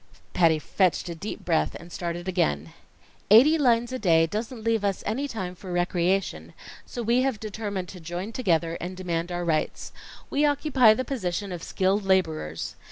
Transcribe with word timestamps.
Patty 0.33 0.57
fetched 0.57 1.09
a 1.09 1.13
deep 1.13 1.45
breath 1.45 1.75
and 1.75 1.91
started 1.91 2.27
again. 2.27 2.73
"Eighty 3.29 3.55
lines 3.59 3.91
a 3.91 3.99
day 3.99 4.25
doesn't 4.25 4.63
leave 4.63 4.83
us 4.83 5.03
any 5.05 5.27
time 5.27 5.53
for 5.53 5.71
recreation, 5.71 6.55
so 6.87 7.03
we 7.03 7.21
have 7.21 7.39
determined 7.39 7.87
to 7.89 7.99
join 7.99 8.31
together 8.31 8.79
and 8.81 8.97
demand 8.97 9.31
our 9.31 9.45
rights. 9.45 9.91
We 10.31 10.43
occupy 10.43 10.95
the 10.95 11.05
position 11.05 11.51
of 11.51 11.61
skilled 11.61 12.03
laborers. 12.03 12.75